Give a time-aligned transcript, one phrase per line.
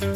[0.00, 0.10] Head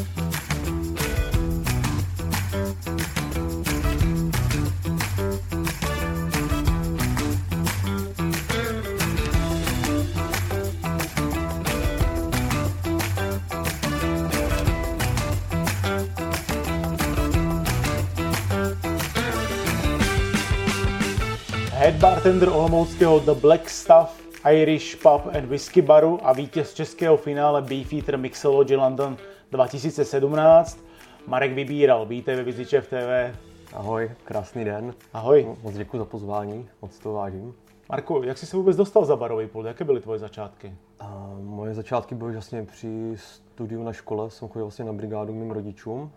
[22.00, 28.18] bartender olomouckého The Black Stuff Irish Pub and Whisky baru a vítěz českého finále Beefeater
[28.18, 29.16] Mixology London
[29.54, 30.78] 2017.
[31.26, 33.38] Marek Vybíral, vítej ve Vizičev TV.
[33.72, 34.94] Ahoj, krásný den.
[35.12, 35.56] Ahoj.
[35.62, 37.54] Moc děkuji za pozvání, moc to vážím.
[37.88, 39.66] Marku, jak jsi se vůbec dostal za barový pult?
[39.66, 40.74] Jaké byly tvoje začátky?
[41.00, 45.50] A moje začátky byly vlastně při studiu na škole, jsem chodil vlastně na brigádu mým
[45.50, 46.10] rodičům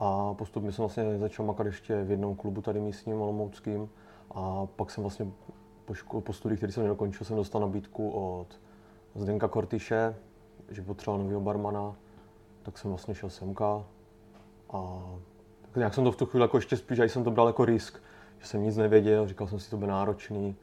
[0.00, 3.88] a postupně jsem vlastně začal makat ještě v jednom klubu tady místním, olomouckým
[4.30, 5.26] a pak jsem vlastně
[5.84, 8.46] po, škole, po studiích, který jsem nedokončil, jsem dostal nabídku od
[9.14, 10.14] Zdenka Kortyše,
[10.70, 11.96] že potřeboval nového barmana,
[12.68, 13.84] tak jsem vlastně šel semka
[14.70, 15.02] a
[15.62, 17.64] tak nějak jsem to v tu chvíli jako ještě spíš, že jsem to bral jako
[17.64, 17.98] risk,
[18.38, 20.56] že jsem nic nevěděl, říkal jsem si, to bude náročný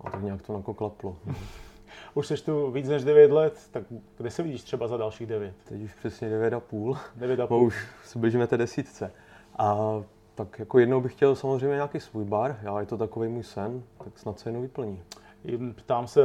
[0.00, 1.16] a tak nějak to jako klaplo.
[2.14, 3.82] Už jsi tu víc než 9 let, tak
[4.16, 5.54] kde se vidíš třeba za dalších 9?
[5.68, 6.96] Teď už přesně 9 a půl.
[7.16, 7.66] 9 a půl.
[7.66, 9.12] už se blížíme té desítce.
[9.58, 9.76] A
[10.34, 13.82] tak jako jednou bych chtěl samozřejmě nějaký svůj bar, já je to takový můj sen,
[14.04, 15.02] tak snad se jednou vyplní.
[15.76, 16.20] Ptám se,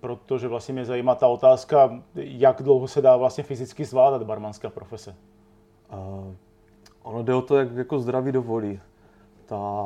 [0.00, 5.14] protože vlastně mě zajímá ta otázka, jak dlouho se dá vlastně fyzicky zvládat barmanská profese.
[5.90, 6.24] A
[7.02, 8.80] ono jde o to, jak jako zdraví dovolí.
[9.46, 9.84] Ta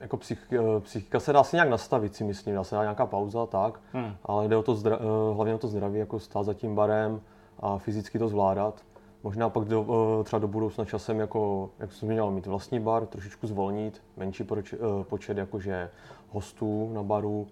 [0.00, 3.06] jako psych, eh, psychika se dá si nějak nastavit, si myslím, dá se dá nějaká
[3.06, 4.16] pauza, tak, Hmm.
[4.24, 7.20] ale jde o to zdra, eh, hlavně o to zdraví, jako stát za tím barem
[7.60, 8.82] a fyzicky to zvládat.
[9.22, 9.86] Možná pak do,
[10.20, 14.44] eh, třeba do budoucna časem, jako, jak jsem měl mít vlastní bar, trošičku zvolnit, menší
[14.44, 15.90] proč, počet jakože
[16.30, 17.46] hostů na baru,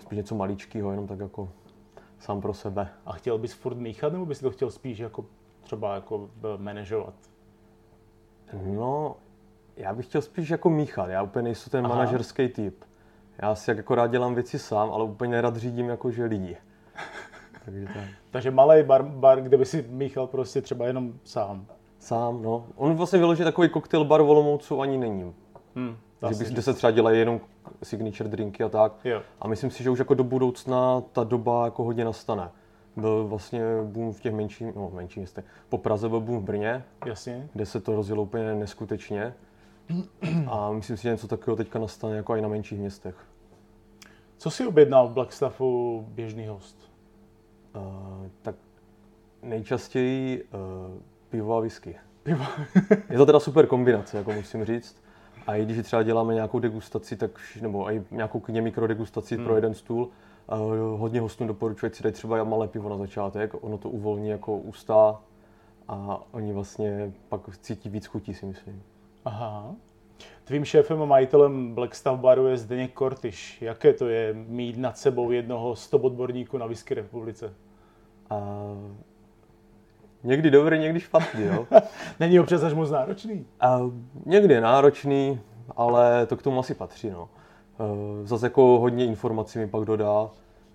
[0.00, 1.48] spíš něco maličkého, jenom tak jako
[2.18, 2.88] sám pro sebe.
[3.06, 5.24] A chtěl bys furt míchat, nebo bys to chtěl spíš jako
[5.62, 7.14] třeba jako eh, manažovat?
[8.62, 9.16] No,
[9.76, 11.94] já bych chtěl spíš jako míchat, já úplně nejsem ten Aha.
[11.94, 12.84] manažerský typ.
[13.42, 16.56] Já si jak jako rád dělám věci sám, ale úplně nerad řídím jakože lidi.
[17.64, 18.04] Takže tak.
[18.30, 21.66] Takže malý bar, bar, kde by si míchal prostě třeba jenom sám.
[21.98, 22.66] Sám, no.
[22.76, 25.34] On vlastně vyloží takový koktejl bar v Olomoucu ani není.
[25.76, 25.96] Hmm.
[26.22, 27.40] Dá Že by, se třeba dělají jenom
[27.82, 28.92] signature drinky a tak.
[29.04, 29.22] Jo.
[29.40, 32.50] A myslím si, že už jako do budoucna ta doba jako hodně nastane.
[32.96, 35.44] Byl vlastně boom v těch menších, no menších městech.
[35.68, 37.48] Po Praze byl boom v Brně, Jasně.
[37.52, 39.34] kde se to rozjelo úplně neskutečně.
[40.46, 43.14] A myslím si, že něco takového teďka nastane jako i na menších městech.
[44.36, 46.90] Co si objednal v Blackstaffu běžný host?
[47.76, 47.82] Uh,
[48.42, 48.54] tak
[49.42, 51.96] nejčastěji uh, pivo a whisky.
[52.22, 52.44] Pivo.
[53.10, 55.02] Je to teda super kombinace, jako musím říct.
[55.48, 59.44] A i když třeba děláme nějakou degustaci, tak, nebo i nějakou klidně mikrodegustaci Hmm.
[59.44, 60.08] pro jeden stůl,
[60.52, 64.28] uh, hodně hostům doporučuji, ať si dají třeba malé pivo na začátek, ono to uvolní
[64.28, 65.20] jako ústa
[65.88, 68.82] a oni vlastně pak cítí víc chutí, si myslím.
[69.24, 69.74] Aha.
[70.44, 73.62] Tvým šéfem a majitelem Blackstaff baru je Zdeněk Kortyš.
[73.62, 77.54] Jaké to je mít nad sebou jednoho z top odborníků na whisky republice?
[78.30, 78.40] A
[80.24, 81.66] někdy dobrý, někdy špatný, jo.
[82.20, 83.46] Není občas až moc náročný?
[83.60, 83.80] A
[84.26, 85.40] někdy je náročný,
[85.76, 87.10] ale to k tomu asi patří.
[87.10, 87.28] No.
[87.80, 90.30] Eh, Zase jako hodně informací mi pak dodá,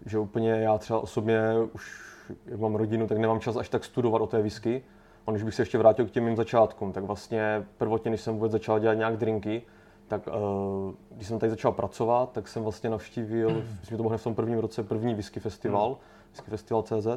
[0.06, 1.40] že úplně já třeba osobně
[1.74, 2.02] už,
[2.46, 4.84] jak mám rodinu, tak nemám čas až tak studovat o té whisky.
[5.28, 8.34] A když bych se ještě vrátil k těm mým začátkům, tak vlastně prvotně, když jsem
[8.34, 9.62] vůbec začal dělat nějak drinky,
[10.08, 10.32] tak eh,
[11.16, 14.24] když jsem tady začal pracovat, tak jsem vlastně navštívil, myslím, že to bylo hned v
[14.24, 15.98] tom prvním roce, první whisky festival,
[16.32, 17.08] whisky festival CZ.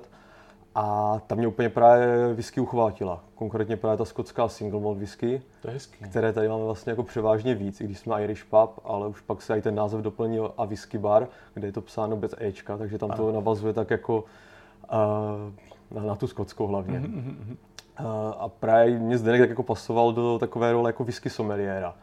[0.78, 3.20] A tam mě úplně právě whisky uchvátila.
[3.34, 6.04] Konkrétně právě ta skotská single malt whisky, To je hezký.
[6.04, 9.42] které tady máme vlastně jako převážně víc, i když jsme Irish Pub, ale už pak
[9.42, 12.98] se i ten název doplnil a whisky bar, kde je to psáno bez Ečka, takže
[12.98, 14.25] tam to navazuje tak jako
[14.92, 16.98] uh, na, na tu skotskou hlavně.
[16.98, 18.06] Uh,
[18.38, 21.94] a právě mě Zdeněk tak jako pasoval do takové role jako whisky sommeliéra.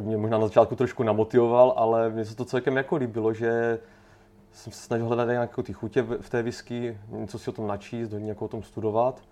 [0.00, 3.78] Mě možná na začátku trošku namotivoval, ale mně se to celkem jako líbilo, že
[4.52, 8.12] jsem se snažil hledat nějaké ty chutě v té whisky, něco si o tom načíst,
[8.12, 9.22] hodně jako o tom studovat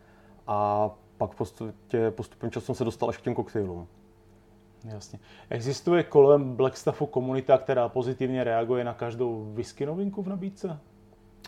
[0.46, 3.86] a pak postupně, postupem času jsem se dostal až k těm koktejlům.
[4.84, 5.18] Jasně.
[5.50, 10.78] Existuje kolem Blackstaffu komunita, která pozitivně reaguje na každou whisky novinku v nabídce?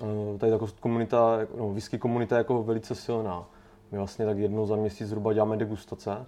[0.02, 3.48] Eh, Tady jako komunita, no, whisky komunita je jako velice silná.
[3.90, 6.26] My vlastně tak jednou za měsíc zhruba děláme degustace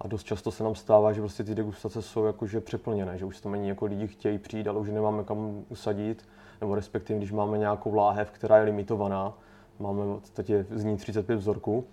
[0.00, 3.40] a dost často se nám stává, že prostě ty degustace jsou jakože přeplněné, že už
[3.40, 6.28] to není jako lidi chtějí přijít, ale už nemáme kam usadit,
[6.60, 9.38] nebo respektive když máme nějakou láhev, která je limitovaná,
[9.78, 11.84] máme v podstatě z ní 35 vzorků,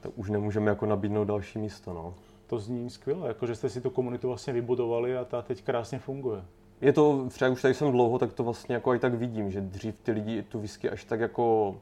[0.00, 1.92] tak už nemůžeme jako nabídnout další místo.
[1.92, 2.14] No.
[2.46, 5.98] To zní skvěle, jako že jste si tu komunitu vlastně vybudovali a ta teď krásně
[5.98, 6.44] funguje.
[6.80, 9.60] Je to, třeba už tady jsem dlouho, tak to vlastně jako i tak vidím, že
[9.60, 11.76] dřív ty lidi tu whisky až tak jako,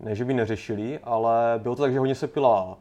[0.00, 2.78] ne že by neřešili, ale bylo to tak, že hodně se pila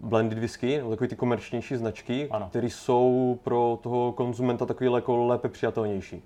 [0.00, 5.48] blended whisky, nebo takové ty komerčnější značky, které jsou pro toho konzumenta takový jako lépe
[5.48, 6.22] přijatelnější.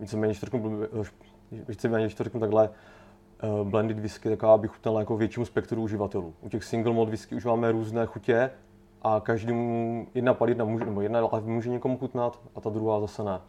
[0.00, 0.80] Víceméně, když to řeknu,
[1.68, 2.70] víceméně, když to řeknu takhle,
[3.42, 6.34] uh, blended whisky taková bych chutnala jako většímu spektru uživatelů.
[6.40, 8.50] U těch single malt whisky už máme různé chutě
[9.02, 13.24] a každému jedna palidna může, nebo jedna lahev může někomu chutnat a ta druhá zase
[13.24, 13.40] ne.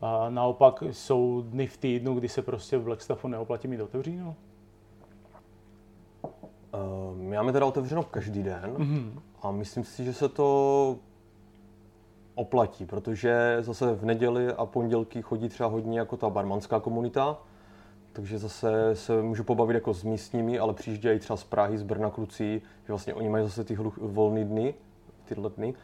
[0.00, 4.34] A naopak jsou dny v týdnu, kdy se prostě v Blackstaffu neoplatí mít otevříno?
[6.22, 9.20] Uh, my máme teda otevřeno každý den mm-hmm.
[9.42, 10.96] a myslím si, že se to
[12.36, 17.38] oplatí, protože zase v neděli a pondělky chodí třeba hodně jako ta barmanská komunita,
[18.12, 22.10] takže zase se můžu pobavit jako s místními, ale přijíždějí třeba z Prahy, z Brna
[22.10, 24.74] kluci, že vlastně oni mají zase ty volné dny,
[25.24, 25.74] tyhle dny.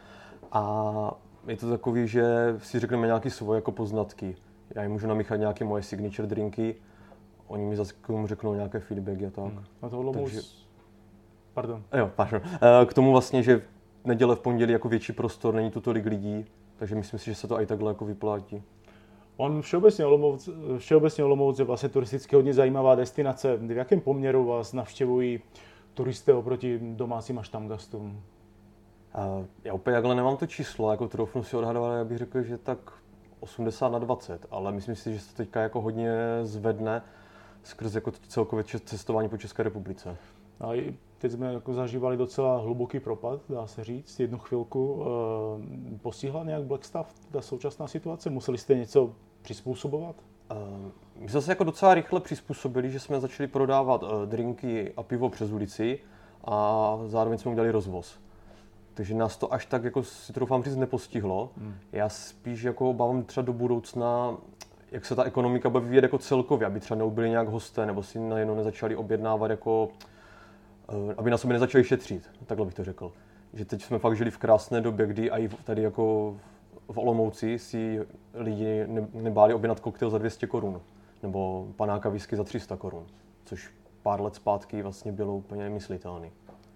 [0.52, 1.14] A
[1.46, 2.24] je to takový, že
[2.58, 4.36] si řekneme nějaké svoje jako poznatky.
[4.74, 6.74] Já jim můžu namíchat nějaké moje signature drinky,
[7.46, 9.44] oni mi zase k tomu řeknou nějaké feedbacky a tak.
[9.44, 9.64] Hmm.
[9.82, 10.40] A to Takže...
[11.54, 11.82] Pardon.
[11.96, 12.40] Jo, pardon.
[12.44, 13.62] Eh, k tomu vlastně, že
[14.04, 16.46] neděle v pondělí jako větší prostor, není tu tolik lidí,
[16.76, 18.62] takže myslím si, že se to i takhle jako vyplátí.
[19.36, 23.56] On všeobecně Olomouc, všeobecně Olomouc je vlastně turisticky hodně zajímavá destinace.
[23.56, 25.40] V jakém poměru vás navštěvují
[25.94, 28.22] turisté oproti domácím a štamgastům?
[29.64, 32.78] Já úplně takhle nemám to číslo, jako troufnu si odhadovat, já bych řekl, že tak
[33.40, 36.12] 80 na 20, ale myslím si, že se to teďka jako hodně
[36.42, 37.02] zvedne
[37.62, 40.16] skrz jako celkově cestování po České republice.
[40.60, 45.04] A teď jsme jako zažívali docela hluboký propad, dá se říct, jednu chvilku.
[45.94, 48.30] E, postihla nějak Blackstaff ta současná situace?
[48.30, 50.16] Museli jste něco přizpůsobovat?
[51.16, 55.28] My jsme se jako docela rychle přizpůsobili, že jsme začali prodávat uh, drinky a pivo
[55.30, 55.98] přes ulici
[56.44, 58.18] a zároveň jsme udělali rozvoz.
[58.94, 61.50] Takže nás to až tak, jako si troufám říct, nepostihlo.
[61.56, 61.74] Hmm.
[61.92, 64.36] Já spíš jako obávám třeba do budoucna,
[64.92, 68.20] jak se ta ekonomika bude vyvíjet jako celkově, aby třeba neubyli nějak hosté, nebo si
[68.20, 69.88] najednou nezačali objednávat jako,
[71.16, 73.12] aby na sobě nezačali šetřit, takhle bych to řekl.
[73.54, 76.36] Že teď jsme fakt žili v krásné době, kdy i tady jako
[76.92, 80.80] v Olomouci si lidi nebáli objednat koktejl za 200 korun
[81.22, 83.06] nebo panáka whisky za 300 korun,
[83.44, 83.70] což
[84.02, 86.30] pár let zpátky vlastně bylo úplně myslitelné.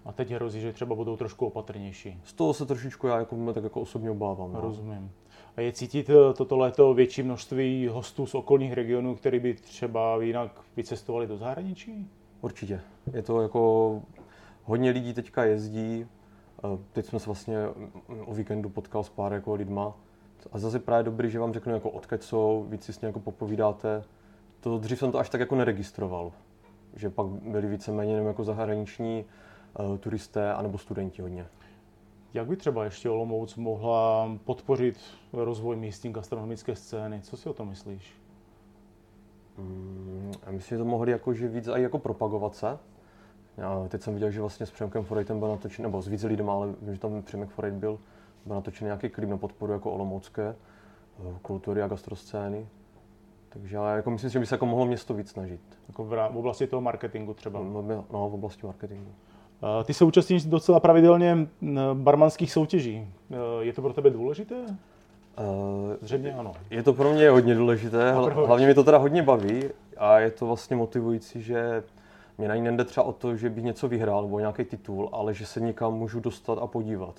[0.05, 2.21] A teď hrozí, že třeba budou trošku opatrnější.
[2.23, 4.53] Z toho se trošičku já jako, tak jako osobně obávám.
[4.53, 4.61] No.
[4.61, 5.11] Rozumím.
[5.57, 10.21] A je cítit eh, toto léto větší množství hostů z okolních regionů, který by třeba
[10.21, 12.07] jinak vycestovali do zahraničí?
[12.41, 12.81] Určitě.
[13.13, 14.01] Je to jako
[14.63, 16.05] hodně lidí teďka jezdí.
[16.63, 17.91] Eh, teď jsme se vlastně mm,
[18.25, 19.93] o víkendu potkal s pár jako lidma.
[20.51, 24.03] A zase právě dobrý, že vám řeknu jako odkud jsou, víc si s jako popovídáte.
[24.59, 26.31] To dřív jsem to až tak jako neregistroval.
[26.95, 29.25] Že pak byli víceméně jenom jako zahraniční
[29.79, 31.45] uh, turisté anebo studenti hodně.
[32.33, 34.97] Jak by třeba ještě Olomouc mohla podpořit
[35.33, 37.21] rozvoj místní gastronomické scény?
[37.21, 38.26] Co si o tom myslíš?
[39.57, 42.77] Mm, já myslím, že to mohli jako, že víc i jako propagovat se.
[43.57, 46.49] Já teď jsem viděl, že vlastně s Přemkem Forejtem byl natočen, nebo s víc lidem,
[46.49, 47.99] ale vím, že tam Přemek Forejt byl,
[48.45, 50.55] byl natočen nějaký klip na podporu jako olomoucké
[51.19, 52.67] eh, kultury a gastroscény.
[53.49, 55.61] Takže já jako myslím, že by se jako mohlo město víc snažit.
[55.87, 57.59] Jako v, v oblasti toho marketingu třeba?
[57.59, 59.11] No, no v oblasti marketingu.
[59.83, 61.47] Ty se účastníš docela pravidelně
[61.93, 63.13] barmanských soutěží.
[63.59, 64.55] Je to pro tebe důležité?
[66.01, 66.51] Zřejmě ano.
[66.69, 68.11] Je to pro mě hodně důležité,
[68.45, 69.63] hlavně mě to teda hodně baví
[69.97, 71.83] a je to vlastně motivující, že
[72.37, 75.33] mě na ní nejde třeba o to, že bych něco vyhrál nebo nějaký titul, ale
[75.33, 77.15] že se někam můžu dostat a podívat.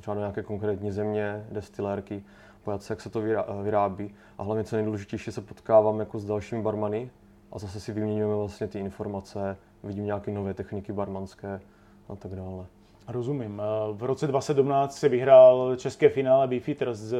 [0.00, 2.22] Třeba do nějaké konkrétní země, destilérky,
[2.64, 3.22] pojat se, jak se to
[3.62, 4.14] vyrábí.
[4.38, 7.10] A hlavně co nejdůležitější, se potkávám jako s dalšími barmany
[7.52, 11.60] a zase si vyměňujeme vlastně ty informace, vidím nějaké nové techniky barmanské
[12.08, 12.66] a tak dále.
[13.08, 13.62] Rozumím.
[13.92, 17.14] V roce 2017 se vyhrál české finále Beefeater s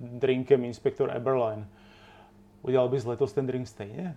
[0.00, 1.68] drinkem Inspector Eberline.
[2.62, 4.16] Udělal bys letos ten drink stejně?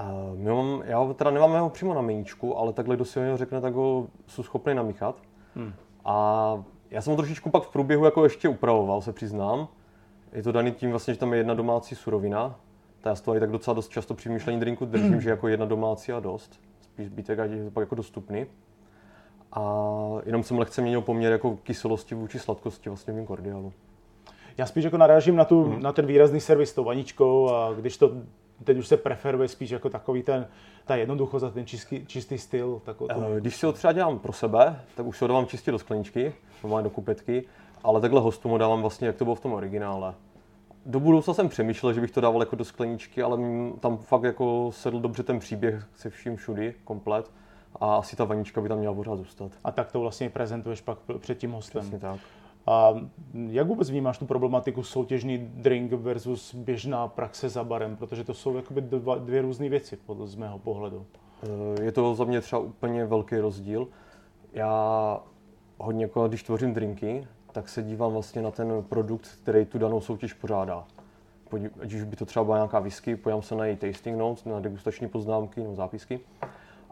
[0.00, 3.36] Uh, my mám, já teda nemám ho přímo na meníčku, ale takhle, kdo si ho
[3.36, 5.22] řekne, tak ho jsou schopný namíchat.
[5.54, 5.72] Hmm.
[6.04, 9.68] A já jsem ho trošičku pak v průběhu jako ještě upravoval, se přiznám.
[10.32, 12.60] Je to daný tím vlastně, že tam je jedna domácí surovina.
[13.00, 15.48] Ta já z toho i tak docela dost často při vymýšlení drinku držím, že jako
[15.48, 16.60] jedna domácí a dost.
[16.80, 18.46] Spíš zbytek, ať je to pak jako dostupný.
[19.52, 19.82] A
[20.26, 23.72] jenom jsem lehce měnil poměr jako kyselosti vůči sladkosti vlastně v mým kordiálu.
[24.58, 25.82] Já spíš jako narážím na, tu, hmm.
[25.82, 28.12] na ten výrazný servis s tou vaničkou a když to
[28.64, 30.46] teď už se preferuje spíš jako takový ten,
[30.84, 32.80] ta jednoduchost a ten čistý, čistý styl.
[32.84, 33.06] Tak to...
[33.10, 36.34] Eh, když si ho třeba dělám pro sebe, tak už ho dávám čistě do skleničky,
[36.62, 37.44] normálně do kupetky,
[37.84, 40.14] ale takhle hostům ho dávám vlastně, jak to bylo v tom originále.
[40.86, 43.38] Do budoucna jsem přemýšlel, že bych to dával jako do skleničky, ale
[43.80, 47.30] tam fakt jako sedl dobře ten příběh se vším všudy, komplet.
[47.80, 49.52] A asi ta vanička by tam měla pořád zůstat.
[49.64, 51.80] A tak to vlastně prezentuješ pak před tím hostem.
[51.80, 52.20] Přesně tak.
[52.66, 52.94] A
[53.48, 57.96] jak vůbec vnímáš tu problematiku soutěžní drink versus běžná praxe za barem?
[57.96, 61.06] Protože to jsou jakoby dva, dvě různé věci, podle z mého pohledu.
[61.42, 63.88] Eh, je to za mě třeba úplně velký rozdíl.
[64.52, 65.20] Já
[65.78, 70.00] hodně, jako když tvořím drinky, tak se dívám vlastně na ten produkt, který tu danou
[70.00, 70.84] soutěž pořádá.
[71.80, 74.60] Ať už by to třeba byla nějaká whisky, pojďám se na její tasting notes, na
[74.60, 76.20] degustační poznámky nebo zápisky.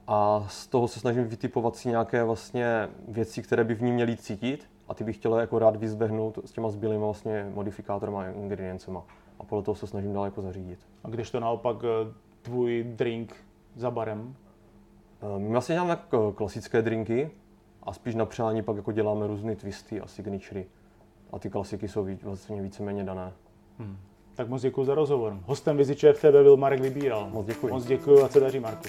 [0.06, 4.16] A z toho se snažím vytipovat si nějaké vlastně věci, které by v ní měly
[4.16, 9.04] cítit a ty bych chtěl jako rád vyzbehnout s těma zbylými vlastně modifikátorem a ingrediencema.
[9.38, 10.78] A podle toho se snažím dál jako zařídit.
[11.04, 13.36] A když to naopak eh, tvůj drink
[13.76, 14.34] za barem?
[15.22, 17.30] Eh, my vlastně děláme jako klasické drinky
[17.82, 20.66] a spíš na přání pak jako děláme různé twisty a signatury.
[21.32, 23.32] A ty klasiky jsou vlastně víceméně dané.
[23.78, 23.96] Hmm.
[24.34, 25.38] Tak moc děkuji za rozhovor.
[25.46, 27.30] Hostem Viziče FTB byl Marek Vybíral.
[27.30, 27.68] Moc děkuji.
[27.68, 28.88] Moc děkuji a se daří, Marku.